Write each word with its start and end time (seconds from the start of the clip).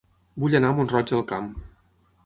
Vull 0.43 0.55
anar 0.59 0.71
a 0.73 0.75
Mont-roig 0.79 1.13
del 1.15 1.23
Camp 1.35 1.55